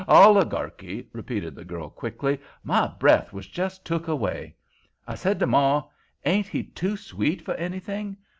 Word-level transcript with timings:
"Oligarchy," 0.07 1.05
repeated 1.13 1.53
the 1.53 1.63
girl, 1.63 1.87
quickly, 1.87 2.39
"my 2.63 2.87
breath 2.87 3.31
was 3.31 3.45
just 3.45 3.85
took 3.85 4.07
away. 4.07 4.55
I 5.07 5.13
said 5.13 5.37
to 5.41 5.45
maw, 5.45 5.89
'Ain't 6.25 6.47
he 6.47 6.63
too 6.63 6.97
sweet 6.97 7.43
for 7.43 7.53
anything! 7.53 8.17